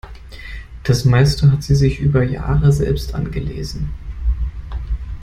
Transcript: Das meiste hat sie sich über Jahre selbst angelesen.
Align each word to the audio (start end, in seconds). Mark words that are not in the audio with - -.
Das 0.83 1.05
meiste 1.05 1.51
hat 1.51 1.61
sie 1.61 1.75
sich 1.75 1.99
über 1.99 2.23
Jahre 2.23 2.71
selbst 2.71 3.13
angelesen. 3.13 3.93